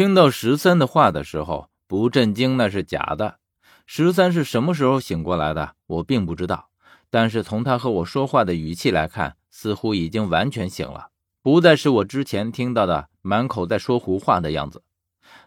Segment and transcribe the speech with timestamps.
[0.00, 3.36] 听到十三的话的时候，不震惊那是假的。
[3.84, 6.70] 十三是什么时候醒过来的，我并不知道。
[7.10, 11.08] 但是从他和我说话的语气来看，似乎已经完全醒了，
[11.42, 14.82] 不再是我之前听到的满口在说胡话的样子。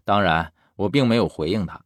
[0.06, 1.82] 当然，我并没有回应他。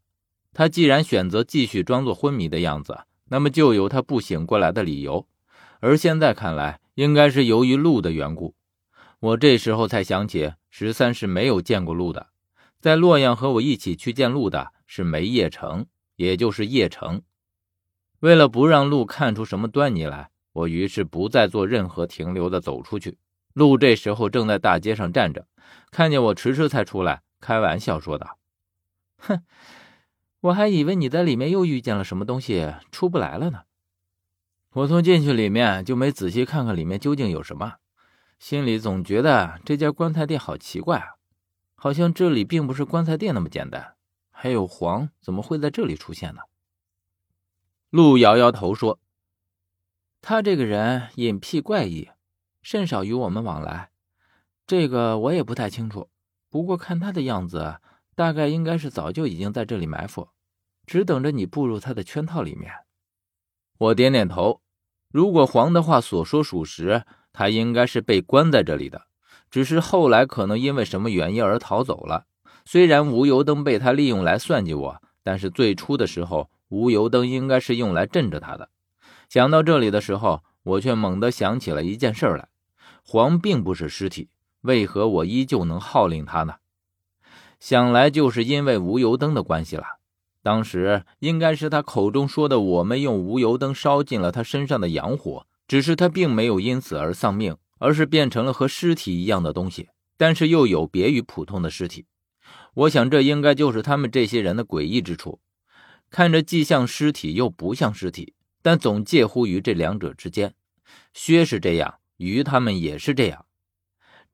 [0.53, 2.99] 他既然选择继续装作昏迷的样子，
[3.29, 5.25] 那么就有他不醒过来的理由。
[5.79, 8.55] 而现在看来，应该是由于路的缘故。
[9.21, 12.27] 我这时候才想起，十三是没有见过路的。
[12.79, 17.21] 在洛阳和我一起去见鹿的是梅叶成，也就是叶成。
[18.19, 23.17] 为了不让鹿看出什么端倪来，我于是不再做任何停留的走出去。
[23.53, 25.47] 鹿这时候正在大街上站着，
[25.91, 28.37] 看见我迟迟才出来，开玩笑说道
[29.17, 29.43] ：“哼，
[30.41, 33.61] 我还以为你在里面又遇见了什么东西，出不来了呢。
[34.73, 37.77] 我从进去里面就没仔细看看里面究竟有什么，
[38.37, 41.16] 心里总觉得这家棺材店好奇怪啊。”
[41.79, 43.93] 好像这里并不是棺材店那么简单，
[44.31, 46.41] 还有黄怎么会在这里出现呢？
[47.91, 48.99] 陆摇摇头说
[50.19, 52.09] ：“他这个人隐僻怪异，
[52.63, 53.91] 甚少与我们往来。
[54.65, 56.09] 这个我也不太清楚。
[56.49, 57.79] 不过看他的样子，
[58.15, 60.29] 大概应该是早就已经在这里埋伏，
[60.85, 62.73] 只等着你步入他的圈套里面。”
[63.77, 64.61] 我点点头。
[65.09, 69.06] 如果黄的话所说属实，他应该是被关在这里的。
[69.49, 72.25] 只是后来可能因为什么原因而逃走了。
[72.65, 78.69] 虽然无油灯被他利用来算计我，但是最初的时候，无油灯应该是用来镇着他的。
[79.29, 82.49] 想到这里的时候，我却猛地想起了一件事来：
[83.03, 84.29] 黄并不是尸体，
[84.61, 86.55] 为何我依旧能号令他呢？
[87.59, 89.85] 想来就是因为无油灯的关系了。
[90.43, 97.57] 当时应该是他口中说的，我们用无油灯烧尽了他身上的阳火，只是他并没有因此而丧命。
[97.79, 102.05] 而是变成了和尸体一样的东西，但是又有别于普通的尸体。
[102.73, 105.39] 我想，这应该就是他们这些人的诡异之处，
[106.09, 110.53] 看着既像尸体又不像尸体，但总介乎于这两者之间。
[111.13, 113.45] 薛是这样，鱼他们也是这样。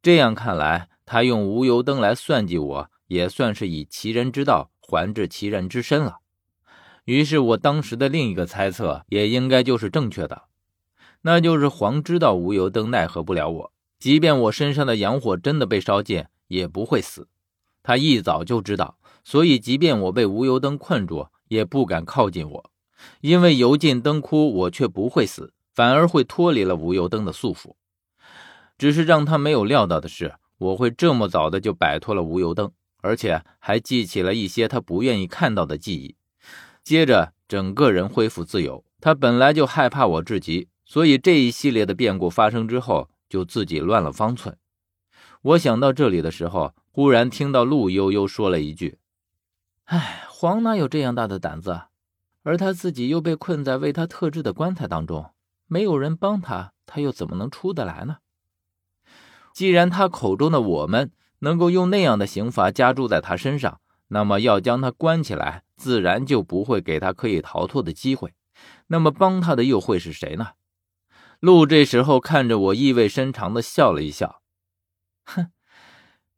[0.01, 6.17] 这样看来，他用无油灯来算计我，也算是以其人之道还治其人之身了。
[7.05, 10.43] 于是，我当时的另一个猜测也应该就是正确的。
[11.23, 17.27] 那就是黄知道无油灯奈何不了我，即便我身上的阳火真的被烧尽，也不会死。
[17.81, 22.71] 他一早就知道，所以即便我被无油灯困住，也不敢靠近我，
[23.21, 27.75] 因为油尽灯枯，我却不会死，反而会脱离了无油灯的束缚。
[28.77, 36.15] 只是让他没有料到的是，我会这么早的就摆脱了无油灯，而且还记起了一些他不愿意看到的记忆。
[36.83, 38.83] 接着，整个人恢复自由。
[38.99, 40.67] 他本来就害怕我至极。
[40.93, 44.55] 所以这一系列的变故发生之后，就自己乱了方寸。
[45.41, 48.99] 我想到这里的时候，忽然听到陆悠悠说了一句
[49.85, 51.81] ：“哎，黄哪有这样大的胆子？
[52.43, 55.31] 而他自己又被困在为他特制的棺材当中，
[55.65, 58.17] 没有人帮他，他又怎么能出得来呢？
[59.51, 68.35] 既然他口中的我们能够用那样的刑罚加注在他身上，那么要将他关起来，自然就不会给他可以逃脱的机会。
[68.85, 70.49] 那么帮他的又会是谁呢？”
[71.43, 74.41] 陆这时候看着我，意味深长的笑了一笑，
[75.25, 75.51] 哼，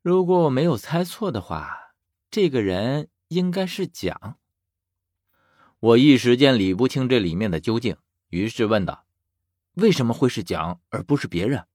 [0.01, 1.93] 如果我没有猜错的话，
[2.31, 4.39] 这个人应该是蒋。
[5.79, 7.95] 我一时间理不清这里面的究竟，
[8.29, 9.05] 于是问道
[9.77, 11.67] ：“为什么会是蒋，而不是别人？”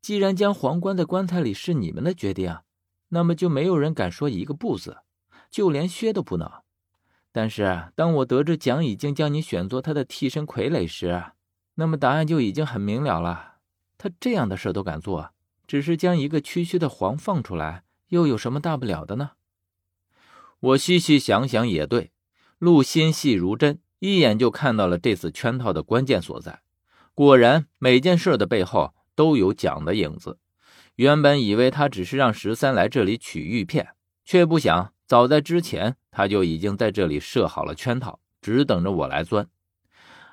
[0.00, 2.60] 既然将皇冠在棺材里是你们的决定，
[3.08, 4.96] 那么就没有人敢说一个不字，
[5.50, 6.50] 就连薛都不能。
[7.32, 11.32] 但是当我得知蒋已经将你选作他的替身傀儡时，
[11.80, 13.58] 那么答案就已经很明了了。
[13.98, 15.30] 他这样的事都敢做，
[15.64, 19.30] 只是将一个区区的黄放出来，又有什么大不了的呢？
[20.58, 22.10] 我细细想想也对，
[22.58, 26.62] 陆心细如针，一眼就看到了这次圈套的关键所在。
[27.14, 30.38] 果然，每件事的背后都有蒋的影子。
[30.96, 33.90] 原本以为他只是让十三来这里取玉片，
[34.24, 39.48] 却不想早在之前他就已经在这里设好了圈套，只等着我来钻。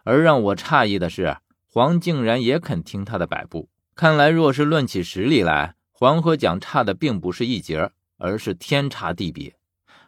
[0.06, 1.38] 而让我诧异的是，
[1.68, 3.70] 黄竟然也肯听他的摆布。
[3.96, 9.58] 看来，若是论起实力来，黄和蒋差的并不是一截，而是天差地别。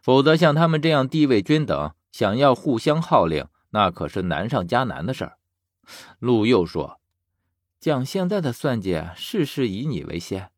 [0.01, 5.37] 否则，像他们这样地位均等，想要互相号令，那可是难上加难的事儿。
[6.19, 6.99] 陆佑说
[7.81, 10.51] ：“蒋现在的算计，事事以你为先。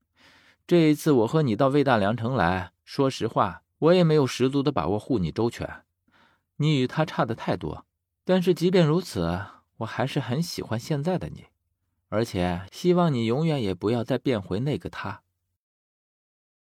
[0.68, 5.84] 这一次我和你到魏大梁城来，说实话，我也没有十足的把握护你周全。
[6.58, 7.86] 你与他差的太多。”
[8.32, 9.44] 但是即便如此，
[9.78, 11.46] 我还是很喜欢现在的你，
[12.10, 15.24] 而且希望你永远也不要再变回那个他。